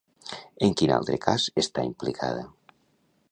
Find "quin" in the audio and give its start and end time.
0.79-0.93